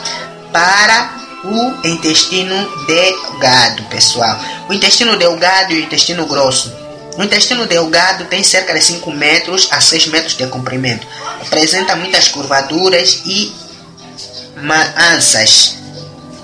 para 0.50 1.20
o 1.44 1.86
intestino 1.86 2.54
delgado, 2.86 3.82
pessoal. 3.84 4.38
O 4.68 4.72
intestino 4.72 5.16
delgado 5.16 5.72
e 5.72 5.80
o 5.80 5.84
intestino 5.84 6.26
grosso. 6.26 6.79
O 7.16 7.22
intestino 7.22 7.66
delgado 7.66 8.24
tem 8.26 8.42
cerca 8.42 8.72
de 8.72 8.80
5 8.80 9.10
metros 9.12 9.68
a 9.70 9.80
6 9.80 10.06
metros 10.06 10.36
de 10.36 10.46
comprimento. 10.46 11.06
Apresenta 11.42 11.96
muitas 11.96 12.28
curvaduras 12.28 13.22
e 13.26 13.52
mansas 14.56 15.76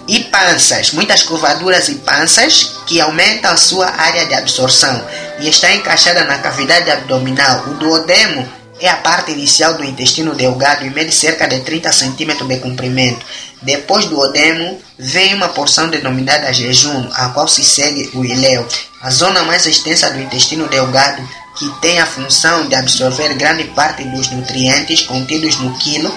e 0.09 0.21
panças, 0.25 0.93
muitas 0.93 1.23
curvaduras 1.23 1.89
e 1.89 1.97
panças 1.97 2.77
que 2.87 3.01
aumentam 3.01 3.51
a 3.51 3.57
sua 3.57 3.89
área 3.89 4.27
de 4.27 4.35
absorção 4.35 5.05
e 5.41 5.49
está 5.49 5.73
encaixada 5.73 6.25
na 6.25 6.39
cavidade 6.39 6.91
abdominal. 6.91 7.65
O 7.69 7.75
duodemo 7.75 8.49
é 8.81 8.89
a 8.89 8.97
parte 8.97 9.33
inicial 9.33 9.75
do 9.75 9.85
intestino 9.85 10.35
delgado 10.35 10.85
e 10.85 10.91
mede 10.91 11.13
cerca 11.13 11.49
de 11.49 11.61
30 11.61 11.91
cm 11.91 12.47
de 12.47 12.59
comprimento. 12.59 13.25
Depois 13.63 14.05
do 14.05 14.19
odemo, 14.19 14.81
vem 14.99 15.35
uma 15.35 15.49
porção 15.49 15.89
denominada 15.89 16.53
jejum, 16.53 17.09
a 17.15 17.31
qual 17.31 17.49
se 17.49 17.65
segue 17.65 18.11
o 18.15 18.25
iléu, 18.25 18.67
a 19.07 19.11
zona 19.11 19.45
mais 19.45 19.65
extensa 19.67 20.11
do 20.11 20.21
intestino 20.21 20.67
delgado, 20.67 21.23
que 21.57 21.71
tem 21.81 22.01
a 22.01 22.07
função 22.07 22.67
de 22.67 22.75
absorver 22.75 23.35
grande 23.35 23.63
parte 23.63 24.03
dos 24.03 24.33
nutrientes 24.33 25.03
contidos 25.03 25.59
no 25.59 25.79
quilo, 25.79 26.13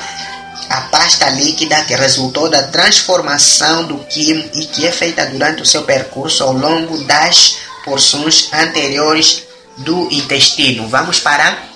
a 0.68 0.82
pasta 0.82 1.30
líquida 1.30 1.84
que 1.84 1.94
resultou 1.94 2.50
da 2.50 2.64
transformação 2.64 3.86
do 3.86 4.00
quimo 4.06 4.44
e 4.56 4.66
que 4.66 4.88
é 4.88 4.92
feita 4.92 5.24
durante 5.28 5.62
o 5.62 5.66
seu 5.68 5.84
percurso 5.84 6.44
ao 6.44 6.52
longo 6.52 6.98
das 7.04 7.58
porções 7.86 8.50
anteriores 8.52 9.44
do 9.78 10.12
intestino. 10.12 10.88
Vamos 10.88 11.20
parar 11.20 11.70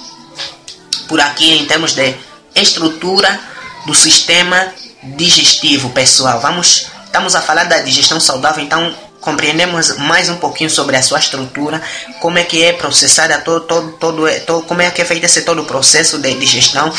por 1.07 1.21
aqui 1.21 1.53
em 1.53 1.67
termos 1.67 1.93
de 1.93 2.15
estrutura 2.55 3.39
do 3.85 3.93
sistema 3.93 4.73
digestivo, 5.03 5.91
pessoal. 5.91 6.39
Vamos, 6.39 6.87
estamos 7.05 7.35
a 7.35 7.41
falar 7.41 7.65
da 7.65 7.81
digestão 7.81 8.19
saudável, 8.19 8.63
então 8.63 8.91
compreendemos 9.23 9.97
mais 9.97 10.29
um 10.29 10.35
pouquinho 10.35 10.69
sobre 10.69 10.97
a 10.97 11.01
sua 11.01 11.17
estrutura, 11.17 11.81
como 12.19 12.37
é 12.37 12.43
que 12.43 12.61
é 12.61 12.73
processada 12.73 13.39
todo, 13.39 13.61
todo, 13.61 13.91
todo, 13.93 14.29
todo 14.45 14.65
como 14.65 14.81
é 14.81 14.91
que 14.91 15.01
é 15.01 15.05
feito 15.05 15.25
esse 15.25 15.41
todo 15.41 15.61
o 15.61 15.65
processo 15.65 16.19
de 16.19 16.33
digestão 16.35 16.93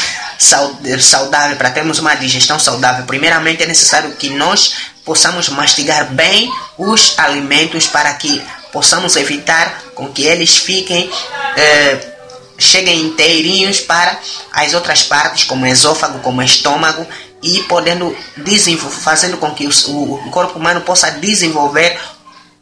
saudável 0.98 1.56
para 1.56 1.70
termos 1.70 1.98
uma 1.98 2.14
digestão 2.14 2.58
saudável. 2.58 3.04
Primeiramente 3.04 3.62
é 3.62 3.66
necessário 3.66 4.12
que 4.12 4.30
nós 4.30 4.72
possamos 5.04 5.50
mastigar 5.50 6.06
bem 6.12 6.50
os 6.78 7.18
alimentos 7.18 7.86
para 7.86 8.12
que 8.14 8.42
possamos 8.72 9.16
evitar 9.16 9.82
com 9.94 10.08
que 10.08 10.24
eles 10.24 10.56
fiquem 10.56 11.10
eh, 11.56 12.14
cheguem 12.58 13.02
inteirinhos 13.02 13.80
para 13.80 14.18
as 14.52 14.72
outras 14.74 15.02
partes, 15.02 15.44
como 15.44 15.66
esôfago, 15.66 16.20
como 16.20 16.42
estômago, 16.42 17.06
e 17.42 17.62
podendo 17.64 18.16
fazendo 19.02 19.36
com 19.36 19.50
que 19.50 19.66
o, 19.66 20.14
o 20.14 20.30
corpo 20.30 20.58
humano 20.58 20.80
possa 20.80 21.10
desenvolver 21.10 22.00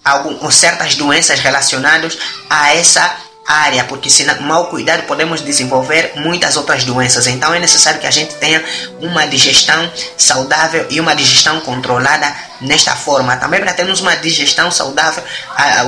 algum, 0.04 0.50
certas 0.50 0.94
doenças 0.94 1.40
relacionadas 1.40 2.18
a 2.48 2.74
essa 2.74 3.16
área, 3.46 3.84
porque 3.84 4.08
se 4.08 4.24
mal 4.40 4.66
cuidado 4.66 5.02
podemos 5.02 5.40
desenvolver 5.40 6.12
muitas 6.16 6.56
outras 6.56 6.84
doenças. 6.84 7.26
Então 7.26 7.52
é 7.52 7.58
necessário 7.58 8.00
que 8.00 8.06
a 8.06 8.10
gente 8.10 8.34
tenha 8.36 8.62
uma 9.00 9.26
digestão 9.26 9.90
saudável 10.16 10.86
e 10.90 11.00
uma 11.00 11.14
digestão 11.14 11.60
controlada 11.60 12.34
nesta 12.60 12.94
forma. 12.94 13.36
Também 13.36 13.60
para 13.60 13.72
termos 13.72 14.00
uma 14.00 14.14
digestão 14.16 14.70
saudável, 14.70 15.22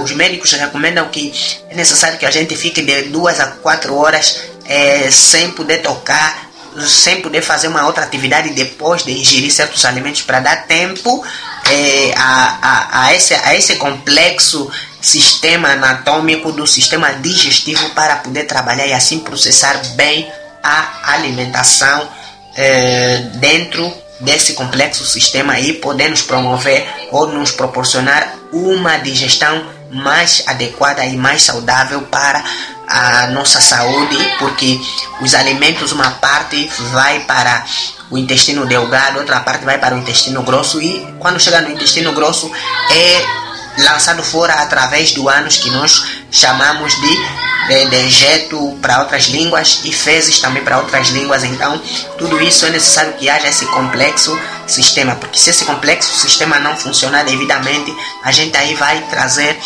os 0.02 0.12
médicos 0.12 0.52
recomendam 0.52 1.08
que 1.08 1.32
é 1.70 1.74
necessário 1.74 2.18
que 2.18 2.26
a 2.26 2.30
gente 2.30 2.56
fique 2.56 2.82
de 2.82 3.02
duas 3.04 3.38
a 3.40 3.46
quatro 3.46 3.96
horas 3.96 4.40
é, 4.66 5.10
sem 5.10 5.50
poder 5.52 5.78
tocar 5.78 6.44
sem 6.88 7.20
poder 7.20 7.40
fazer 7.40 7.68
uma 7.68 7.86
outra 7.86 8.02
atividade 8.02 8.50
depois 8.50 9.04
de 9.04 9.12
ingerir 9.12 9.52
certos 9.52 9.84
alimentos 9.84 10.22
para 10.22 10.40
dar 10.40 10.66
tempo 10.66 11.24
é, 11.70 12.12
a, 12.16 12.58
a, 12.62 13.06
a, 13.06 13.14
esse, 13.14 13.34
a 13.34 13.54
esse 13.54 13.76
complexo 13.76 14.70
sistema 15.00 15.68
anatômico 15.68 16.52
do 16.52 16.66
sistema 16.66 17.12
digestivo 17.14 17.90
para 17.90 18.16
poder 18.16 18.44
trabalhar 18.44 18.86
e 18.86 18.92
assim 18.92 19.18
processar 19.20 19.80
bem 19.94 20.30
a 20.62 21.12
alimentação 21.14 22.08
é, 22.56 23.18
dentro 23.34 23.92
desse 24.20 24.54
complexo 24.54 25.04
sistema 25.04 25.58
e 25.58 25.74
poder 25.74 26.08
nos 26.08 26.22
promover 26.22 26.86
ou 27.10 27.26
nos 27.28 27.50
proporcionar 27.50 28.34
uma 28.52 28.96
digestão 28.98 29.73
mais 29.90 30.42
adequada 30.46 31.04
e 31.04 31.16
mais 31.16 31.42
saudável 31.42 32.02
para 32.02 32.42
a 32.86 33.26
nossa 33.28 33.60
saúde, 33.60 34.16
porque 34.38 34.80
os 35.20 35.34
alimentos, 35.34 35.92
uma 35.92 36.10
parte 36.12 36.70
vai 36.92 37.20
para 37.20 37.64
o 38.10 38.18
intestino 38.18 38.66
delgado, 38.66 39.18
outra 39.18 39.40
parte 39.40 39.64
vai 39.64 39.78
para 39.78 39.94
o 39.94 39.98
intestino 39.98 40.42
grosso 40.42 40.80
e 40.80 41.06
quando 41.18 41.40
chega 41.40 41.60
no 41.60 41.70
intestino 41.70 42.12
grosso 42.12 42.50
é 42.90 43.43
lançado 43.78 44.22
fora 44.22 44.54
através 44.54 45.12
do 45.12 45.28
ânus 45.28 45.58
que 45.58 45.70
nós 45.70 46.04
chamamos 46.30 46.94
de 47.00 47.44
de 47.66 47.86
dejeto 47.86 48.78
para 48.80 49.00
outras 49.00 49.24
línguas 49.24 49.80
e 49.84 49.92
fezes 49.92 50.38
também 50.38 50.62
para 50.62 50.78
outras 50.78 51.08
línguas. 51.08 51.44
Então, 51.44 51.80
tudo 52.18 52.40
isso 52.42 52.66
é 52.66 52.70
necessário 52.70 53.14
que 53.14 53.28
haja 53.28 53.48
esse 53.48 53.66
complexo 53.66 54.38
sistema, 54.66 55.14
porque 55.16 55.38
se 55.38 55.50
esse 55.50 55.64
complexo 55.64 56.14
sistema 56.14 56.58
não 56.58 56.76
funcionar 56.76 57.24
devidamente, 57.24 57.94
a 58.22 58.32
gente 58.32 58.56
aí 58.56 58.74
vai 58.74 59.00
trazer 59.08 59.58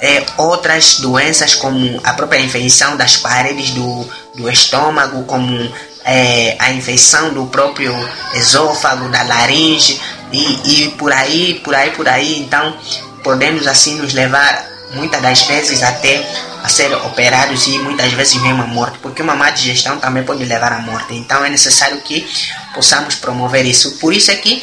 é, 0.00 0.24
outras 0.36 0.96
doenças 1.00 1.54
como 1.54 2.00
a 2.04 2.12
própria 2.12 2.40
infecção 2.40 2.96
das 2.96 3.16
paredes 3.16 3.70
do, 3.70 4.08
do 4.36 4.48
estômago, 4.48 5.24
como 5.24 5.72
é, 6.04 6.56
a 6.58 6.70
infecção 6.72 7.34
do 7.34 7.46
próprio 7.46 7.94
esôfago, 8.34 9.08
da 9.08 9.22
laringe 9.22 10.00
e, 10.32 10.84
e 10.84 10.90
por 10.92 11.12
aí, 11.12 11.60
por 11.64 11.74
aí, 11.74 11.90
por 11.90 12.08
aí. 12.08 12.40
Então 12.40 12.74
podemos 13.22 13.66
assim 13.66 13.96
nos 13.96 14.12
levar 14.12 14.68
muitas 14.92 15.20
das 15.22 15.42
vezes 15.42 15.82
até 15.82 16.26
a 16.62 16.68
ser 16.68 16.92
operados 16.94 17.66
e 17.66 17.78
muitas 17.78 18.12
vezes 18.12 18.34
vem 18.34 18.52
uma 18.52 18.66
morte, 18.66 18.98
porque 18.98 19.22
uma 19.22 19.34
má 19.34 19.50
digestão 19.50 19.98
também 19.98 20.22
pode 20.22 20.44
levar 20.44 20.72
à 20.72 20.78
morte. 20.78 21.14
Então 21.14 21.44
é 21.44 21.48
necessário 21.48 22.00
que 22.00 22.28
possamos 22.74 23.14
promover 23.14 23.64
isso. 23.64 23.92
Por 23.98 24.12
isso 24.12 24.30
é 24.30 24.36
que 24.36 24.62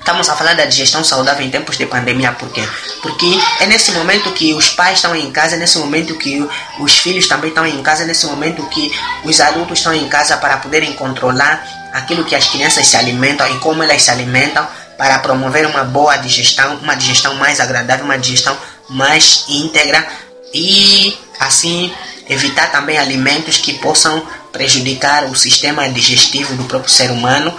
Estamos 0.00 0.28
a 0.30 0.34
falar 0.34 0.54
da 0.54 0.64
digestão 0.64 1.04
saudável 1.04 1.46
em 1.46 1.50
tempos 1.50 1.76
de 1.76 1.84
pandemia, 1.84 2.32
por 2.32 2.50
quê? 2.50 2.66
Porque 3.02 3.38
é 3.60 3.66
nesse 3.66 3.92
momento 3.92 4.32
que 4.32 4.54
os 4.54 4.70
pais 4.70 4.96
estão 4.96 5.14
em 5.14 5.30
casa, 5.30 5.56
é 5.56 5.58
nesse 5.58 5.78
momento 5.78 6.16
que 6.16 6.48
os 6.80 6.98
filhos 6.98 7.28
também 7.28 7.50
estão 7.50 7.66
em 7.66 7.82
casa, 7.82 8.02
é 8.02 8.06
nesse 8.06 8.26
momento 8.26 8.66
que 8.70 8.90
os 9.24 9.38
adultos 9.40 9.78
estão 9.78 9.92
em 9.92 10.08
casa 10.08 10.38
para 10.38 10.56
poderem 10.56 10.94
controlar 10.94 11.64
aquilo 11.92 12.24
que 12.24 12.34
as 12.34 12.48
crianças 12.48 12.86
se 12.86 12.96
alimentam 12.96 13.46
e 13.54 13.58
como 13.58 13.82
elas 13.82 14.02
se 14.02 14.10
alimentam 14.10 14.66
para 15.00 15.18
promover 15.20 15.66
uma 15.66 15.82
boa 15.82 16.18
digestão, 16.18 16.76
uma 16.82 16.94
digestão 16.94 17.34
mais 17.36 17.58
agradável, 17.58 18.04
uma 18.04 18.18
digestão 18.18 18.54
mais 18.90 19.46
íntegra 19.48 20.06
e 20.52 21.18
assim 21.38 21.90
evitar 22.28 22.70
também 22.70 22.98
alimentos 22.98 23.56
que 23.56 23.72
possam 23.78 24.22
prejudicar 24.52 25.24
o 25.24 25.34
sistema 25.34 25.88
digestivo 25.88 26.54
do 26.54 26.64
próprio 26.64 26.92
ser 26.92 27.10
humano, 27.10 27.50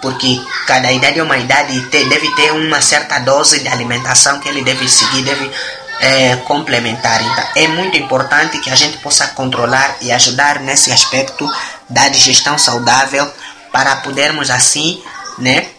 porque 0.00 0.40
cada 0.68 0.92
idade 0.92 1.18
é 1.18 1.22
uma 1.24 1.36
idade 1.36 1.76
e 1.76 1.80
deve 2.04 2.32
ter 2.36 2.52
uma 2.52 2.80
certa 2.80 3.18
dose 3.18 3.58
de 3.58 3.66
alimentação 3.66 4.38
que 4.38 4.48
ele 4.48 4.62
deve 4.62 4.88
seguir, 4.88 5.22
deve 5.22 5.50
é, 5.98 6.36
complementar. 6.44 7.20
Então, 7.20 7.44
é 7.56 7.66
muito 7.66 7.98
importante 7.98 8.60
que 8.60 8.70
a 8.70 8.76
gente 8.76 8.98
possa 8.98 9.26
controlar 9.28 9.96
e 10.00 10.12
ajudar 10.12 10.60
nesse 10.60 10.92
aspecto 10.92 11.50
da 11.90 12.08
digestão 12.08 12.56
saudável 12.56 13.28
para 13.72 13.96
podermos 13.96 14.48
assim, 14.48 15.02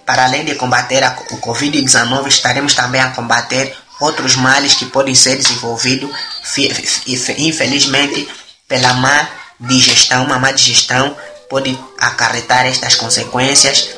para 0.05 0.25
além 0.25 0.45
de 0.45 0.55
combater 0.55 1.03
a, 1.03 1.17
o 1.31 1.37
Covid-19, 1.37 2.27
estaremos 2.27 2.73
também 2.73 3.01
a 3.01 3.11
combater 3.11 3.75
outros 3.99 4.35
males 4.35 4.73
que 4.75 4.85
podem 4.85 5.15
ser 5.15 5.37
desenvolvidos, 5.37 6.11
infelizmente, 7.37 8.27
pela 8.67 8.93
má 8.93 9.27
digestão. 9.59 10.25
Uma 10.25 10.39
má 10.39 10.51
digestão 10.51 11.15
pode 11.49 11.77
acarretar 11.97 12.65
estas 12.65 12.95
consequências 12.95 13.89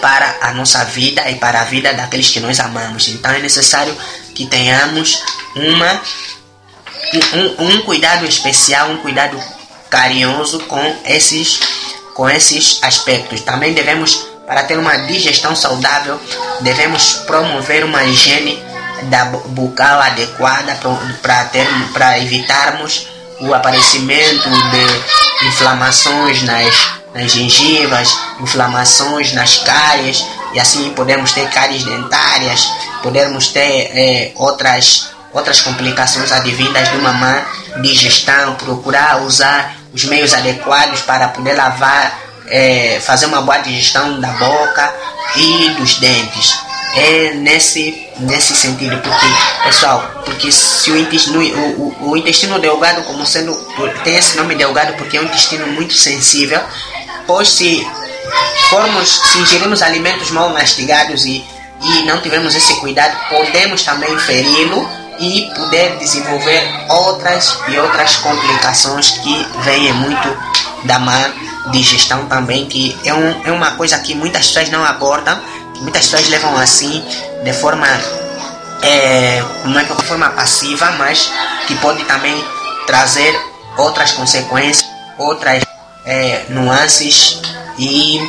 para 0.00 0.36
a 0.42 0.52
nossa 0.52 0.84
vida 0.84 1.28
e 1.30 1.36
para 1.36 1.62
a 1.62 1.64
vida 1.64 1.92
daqueles 1.94 2.30
que 2.30 2.40
nós 2.40 2.60
amamos. 2.60 3.08
Então 3.08 3.32
é 3.32 3.38
necessário 3.38 3.96
que 4.34 4.46
tenhamos 4.46 5.22
uma, 5.54 6.02
um, 7.58 7.64
um 7.64 7.82
cuidado 7.82 8.26
especial, 8.26 8.90
um 8.90 8.98
cuidado 8.98 9.40
carinhoso 9.88 10.60
com 10.60 11.00
esses, 11.06 11.60
com 12.14 12.28
esses 12.28 12.82
aspectos. 12.82 13.40
Também 13.42 13.72
devemos, 13.72 14.26
para 14.46 14.62
ter 14.64 14.78
uma 14.78 14.96
digestão 14.98 15.54
saudável, 15.54 16.20
devemos 16.60 17.14
promover 17.26 17.84
uma 17.84 18.04
higiene 18.04 18.62
da 19.04 19.24
bucal 19.24 20.00
adequada 20.00 20.78
para 21.92 22.18
evitarmos 22.18 23.08
o 23.40 23.52
aparecimento 23.52 24.48
de 24.48 25.46
inflamações 25.48 26.42
nas 26.42 27.04
nas 27.14 27.30
gengivas, 27.30 28.18
inflamações 28.40 29.32
nas 29.32 29.58
cáries, 29.58 30.26
e 30.52 30.58
assim 30.58 30.90
podemos 30.90 31.32
ter 31.32 31.48
cáries 31.48 31.84
dentárias, 31.84 32.68
podemos 33.02 33.48
ter 33.48 33.90
é, 33.94 34.32
outras, 34.34 35.10
outras 35.32 35.60
complicações 35.60 36.32
advindas 36.32 36.90
de 36.90 36.96
uma 36.96 37.12
má 37.12 37.46
digestão, 37.80 38.56
procurar 38.56 39.22
usar 39.22 39.76
os 39.92 40.04
meios 40.04 40.34
adequados 40.34 41.02
para 41.02 41.28
poder 41.28 41.54
lavar, 41.54 42.23
é, 42.46 43.00
fazer 43.00 43.26
uma 43.26 43.40
boa 43.42 43.58
digestão 43.58 44.20
da 44.20 44.28
boca 44.32 44.94
e 45.36 45.70
dos 45.70 45.94
dentes. 45.96 46.54
É 46.96 47.34
nesse, 47.34 48.08
nesse 48.20 48.54
sentido, 48.54 48.96
porque, 48.98 49.26
pessoal, 49.64 50.22
porque 50.24 50.52
se 50.52 50.92
o 50.92 50.96
intestino, 50.96 51.40
o, 51.40 52.04
o, 52.04 52.10
o 52.10 52.16
intestino 52.16 52.60
delgado, 52.60 53.02
como 53.02 53.26
sendo, 53.26 53.52
tem 54.04 54.14
esse 54.14 54.36
nome 54.36 54.54
delgado 54.54 54.92
porque 54.92 55.16
é 55.16 55.20
um 55.20 55.24
intestino 55.24 55.66
muito 55.66 55.92
sensível, 55.92 56.60
pois 57.26 57.48
se 57.48 57.84
formos, 58.70 59.08
se 59.08 59.38
ingerirmos 59.38 59.82
alimentos 59.82 60.30
mal 60.30 60.50
mastigados 60.50 61.24
e, 61.24 61.44
e 61.80 62.02
não 62.02 62.20
tivermos 62.20 62.54
esse 62.54 62.74
cuidado, 62.76 63.16
podemos 63.28 63.82
também 63.82 64.16
feri-lo 64.20 64.88
e 65.18 65.50
poder 65.54 65.96
desenvolver 65.98 66.62
outras 66.88 67.58
e 67.68 67.78
outras 67.78 68.16
complicações 68.16 69.10
que 69.10 69.46
vêm 69.64 69.92
muito 69.94 70.36
da 70.84 70.98
má 70.98 71.30
digestão 71.70 72.26
também, 72.26 72.66
que 72.66 72.96
é, 73.04 73.14
um, 73.14 73.42
é 73.44 73.52
uma 73.52 73.72
coisa 73.72 73.98
que 73.98 74.14
muitas 74.14 74.46
pessoas 74.48 74.70
não 74.70 74.84
abordam, 74.84 75.38
que 75.74 75.80
muitas 75.82 76.02
pessoas 76.02 76.28
levam 76.28 76.56
assim 76.56 77.02
de 77.42 77.52
forma 77.52 77.86
é, 78.82 79.42
como 79.62 79.78
é 79.78 79.84
de 79.84 80.04
forma 80.04 80.30
passiva, 80.30 80.90
mas 80.92 81.30
que 81.66 81.74
pode 81.76 82.04
também 82.04 82.44
trazer 82.86 83.34
outras 83.76 84.12
consequências, 84.12 84.86
outras 85.18 85.64
é, 86.04 86.44
nuances 86.50 87.40
e 87.78 88.20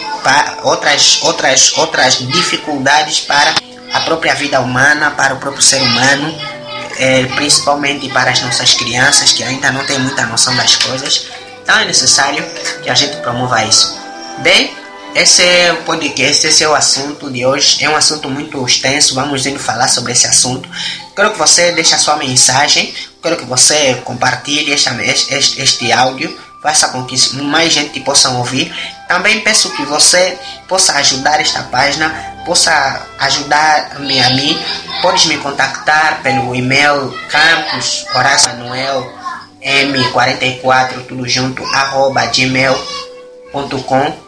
outras, 0.64 1.20
outras, 1.24 1.74
outras 1.78 2.18
dificuldades 2.20 3.20
para 3.22 3.54
a 3.94 4.00
própria 4.02 4.34
vida 4.34 4.60
humana, 4.60 5.12
para 5.12 5.36
o 5.36 5.38
próprio 5.38 5.62
ser 5.62 5.82
humano, 5.82 6.36
é, 6.98 7.26
principalmente 7.36 8.10
para 8.10 8.32
as 8.32 8.42
nossas 8.42 8.74
crianças 8.74 9.34
que 9.34 9.44
ainda 9.44 9.72
não 9.72 9.86
têm 9.86 10.00
muita 10.00 10.26
noção 10.26 10.56
das 10.56 10.76
coisas. 10.76 11.28
Então 11.66 11.80
é 11.80 11.86
necessário 11.86 12.46
que 12.84 12.90
a 12.92 12.94
gente 12.94 13.18
promova 13.18 13.66
isso. 13.66 13.98
Bem, 14.44 14.72
esse 15.16 15.42
é 15.42 15.74
o 15.74 15.78
podcast, 15.78 16.46
esse 16.46 16.64
é 16.64 16.70
o 16.70 16.76
assunto 16.76 17.32
de 17.32 17.44
hoje. 17.44 17.84
É 17.84 17.90
um 17.90 17.96
assunto 17.96 18.30
muito 18.30 18.64
extenso, 18.64 19.16
vamos 19.16 19.48
indo 19.48 19.58
falar 19.58 19.88
sobre 19.88 20.12
esse 20.12 20.28
assunto. 20.28 20.70
Quero 21.16 21.32
que 21.32 21.40
você 21.40 21.72
deixe 21.72 21.96
a 21.96 21.98
sua 21.98 22.18
mensagem, 22.18 22.94
quero 23.20 23.38
que 23.38 23.46
você 23.46 23.96
compartilhe 24.06 24.72
este, 24.72 24.90
este, 25.02 25.60
este 25.60 25.92
áudio 25.92 26.46
faça 26.62 26.90
com 26.90 27.04
que 27.04 27.16
mais 27.44 27.74
gente 27.74 28.00
possa 28.00 28.30
ouvir. 28.30 28.74
Também 29.08 29.42
peço 29.42 29.72
que 29.72 29.84
você 29.86 30.38
possa 30.68 30.94
ajudar 30.94 31.40
esta 31.40 31.64
página, 31.64 32.10
possa 32.46 33.08
ajudar-me 33.20 34.20
a 34.20 34.30
mim. 34.32 34.60
Podes 35.02 35.26
me 35.26 35.38
contactar 35.38 36.22
pelo 36.22 36.56
e-mail 36.56 37.12
campus 37.30 38.06
M44 39.66 41.06
tudo 41.08 41.28
junto 41.28 41.64
arroba 41.74 42.26
gmail.com 42.28 44.26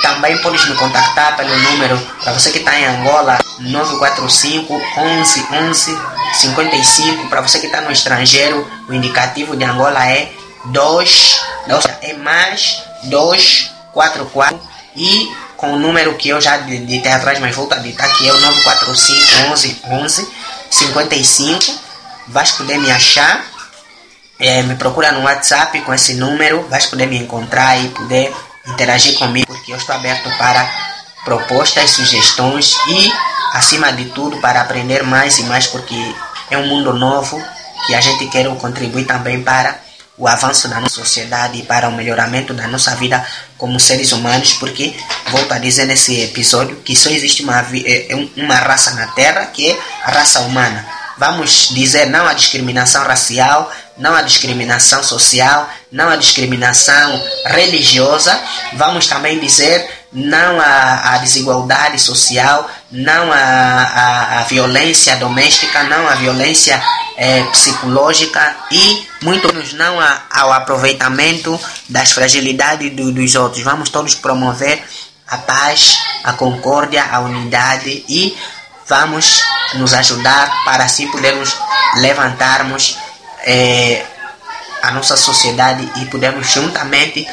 também 0.00 0.38
podes 0.38 0.64
me 0.66 0.74
contactar 0.76 1.36
pelo 1.36 1.56
número 1.58 1.98
para 2.22 2.32
você 2.32 2.50
que 2.50 2.58
está 2.58 2.78
em 2.78 2.86
Angola 2.86 3.38
945 3.60 4.72
11 4.96 5.46
11 5.52 5.98
55 6.34 7.28
para 7.28 7.40
você 7.40 7.58
que 7.58 7.66
está 7.66 7.80
no 7.80 7.90
estrangeiro 7.90 8.66
o 8.88 8.94
indicativo 8.94 9.56
de 9.56 9.64
Angola 9.64 10.08
é 10.08 10.32
2 10.66 11.40
ou 11.68 11.82
seja, 11.82 11.98
é 12.02 12.14
mais 12.14 12.82
244 13.04 14.58
e 14.96 15.28
com 15.58 15.72
o 15.72 15.78
número 15.78 16.14
que 16.14 16.28
eu 16.28 16.40
já 16.40 16.56
ditei 16.56 17.10
atrás, 17.10 17.38
mas 17.40 17.58
a 17.58 17.76
ditar 17.76 18.08
que 18.16 18.28
é 18.28 18.32
o 18.32 18.40
945 18.40 19.52
11 19.52 19.82
11 19.90 20.28
55. 20.70 21.88
Vais 22.28 22.52
poder 22.52 22.78
me 22.78 22.90
achar, 22.90 23.44
é, 24.38 24.62
me 24.62 24.76
procura 24.76 25.12
no 25.12 25.22
WhatsApp 25.22 25.80
com 25.80 25.92
esse 25.92 26.14
número, 26.14 26.66
vais 26.68 26.86
poder 26.86 27.06
me 27.06 27.18
encontrar 27.18 27.76
e 27.82 27.88
poder 27.88 28.34
interagir 28.66 29.18
comigo, 29.18 29.46
porque 29.46 29.72
eu 29.72 29.76
estou 29.76 29.94
aberto 29.94 30.30
para 30.38 30.68
propostas, 31.24 31.90
sugestões 31.90 32.76
e, 32.88 33.12
acima 33.52 33.92
de 33.92 34.06
tudo, 34.06 34.38
para 34.38 34.60
aprender 34.60 35.02
mais 35.02 35.38
e 35.38 35.42
mais, 35.44 35.66
porque 35.66 35.96
é 36.50 36.56
um 36.56 36.66
mundo 36.66 36.92
novo 36.94 37.42
que 37.86 37.94
a 37.94 38.00
gente 38.00 38.26
quer 38.26 38.46
contribuir 38.56 39.06
também 39.06 39.42
para 39.42 39.80
o 40.16 40.26
avanço 40.26 40.68
da 40.68 40.80
nossa 40.80 40.96
sociedade 40.96 41.58
e 41.58 41.62
para 41.62 41.88
o 41.88 41.92
melhoramento 41.92 42.52
da 42.52 42.66
nossa 42.66 42.94
vida 42.96 43.24
como 43.56 43.78
seres 43.78 44.12
humanos, 44.12 44.52
porque, 44.54 44.94
volto 45.30 45.52
a 45.52 45.58
dizer 45.58 45.86
nesse 45.86 46.20
episódio, 46.22 46.76
que 46.76 46.96
só 46.96 47.08
existe 47.08 47.42
uma, 47.42 47.60
é 47.60 48.08
uma 48.36 48.56
raça 48.56 48.94
na 48.94 49.06
Terra, 49.08 49.46
que 49.46 49.70
é 49.70 49.78
a 50.04 50.10
raça 50.10 50.40
humana. 50.40 50.84
Vamos 51.16 51.68
dizer 51.72 52.06
não 52.06 52.26
à 52.26 52.32
discriminação 52.32 53.04
racial, 53.04 53.72
não 53.98 54.14
à 54.14 54.22
discriminação 54.22 55.02
social, 55.02 55.68
não 55.90 56.08
à 56.08 56.16
discriminação 56.16 57.22
religiosa. 57.46 58.38
Vamos 58.74 59.06
também 59.06 59.38
dizer 59.38 59.98
não 60.12 60.58
à, 60.60 61.18
desigualdade 61.18 61.98
social, 61.98 62.68
não 62.90 63.30
à, 63.30 64.44
violência 64.48 65.16
doméstica, 65.16 65.82
não 65.84 66.08
à 66.08 66.14
violência 66.14 66.82
é, 67.16 67.42
psicológica 67.44 68.56
e 68.70 69.06
muito 69.22 69.52
menos 69.52 69.72
não 69.74 69.98
ao 70.30 70.52
aproveitamento 70.52 71.60
das 71.88 72.12
fragilidades 72.12 72.94
do, 72.94 73.12
dos 73.12 73.34
outros. 73.34 73.62
Vamos 73.62 73.90
todos 73.90 74.14
promover 74.14 74.82
a 75.26 75.36
paz, 75.36 75.98
a 76.24 76.32
concórdia, 76.32 77.04
a 77.04 77.20
unidade 77.20 78.04
e 78.08 78.36
vamos 78.88 79.42
nos 79.74 79.92
ajudar 79.92 80.50
para 80.64 80.84
assim 80.84 81.10
podermos 81.10 81.54
levantarmos 81.96 82.96
é, 83.44 84.04
a 84.82 84.90
nossa 84.90 85.16
sociedade 85.16 85.88
e 85.96 86.06
podermos 86.06 86.50
juntamente 86.50 87.26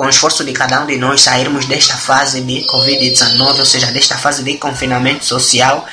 com 0.00 0.06
o 0.06 0.08
esforço 0.08 0.42
de 0.44 0.52
cada 0.52 0.80
um 0.80 0.86
de 0.86 0.96
nós 0.96 1.20
sairmos 1.20 1.66
desta 1.66 1.94
fase 1.94 2.40
de 2.40 2.64
Covid-19, 2.66 3.58
ou 3.58 3.66
seja, 3.66 3.86
desta 3.88 4.16
fase 4.16 4.42
de 4.42 4.56
confinamento 4.56 5.26
social, 5.26 5.86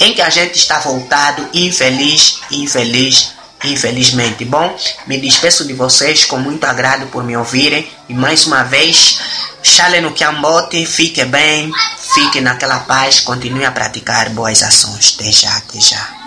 em 0.00 0.12
que 0.12 0.20
a 0.20 0.28
gente 0.28 0.56
está 0.58 0.80
voltado 0.80 1.48
infeliz, 1.54 2.40
infeliz, 2.50 3.30
infelizmente. 3.62 4.44
Bom, 4.44 4.76
me 5.06 5.16
despeço 5.20 5.64
de 5.64 5.74
vocês 5.74 6.24
com 6.24 6.38
muito 6.38 6.64
agrado 6.64 7.06
por 7.06 7.22
me 7.22 7.36
ouvirem 7.36 7.88
e 8.08 8.14
mais 8.14 8.46
uma 8.46 8.64
vez, 8.64 9.20
chale 9.62 10.00
no 10.00 10.12
Kiambote, 10.12 10.84
fique 10.84 11.24
bem, 11.24 11.70
fique 12.14 12.40
naquela 12.40 12.80
paz, 12.80 13.20
continue 13.20 13.64
a 13.64 13.70
praticar 13.70 14.30
boas 14.30 14.60
ações. 14.62 15.14
Até 15.16 15.30
já, 15.30 15.56
até 15.56 15.80
já. 15.80 16.21